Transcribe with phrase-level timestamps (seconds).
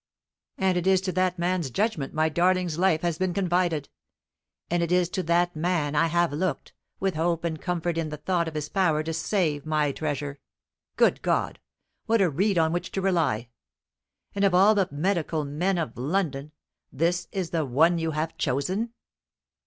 [0.57, 3.87] And it is to that man's judgment my darling's life has been confided;
[4.67, 8.17] and it is to that man I have looked, with hope and comfort in the
[8.17, 10.39] thought of his power to save my treasure!
[10.95, 11.59] Good God!
[12.07, 13.49] what a reed on which to rely!
[14.33, 16.51] And of all the medical men of London,
[16.91, 18.93] this is the one you have chosen!"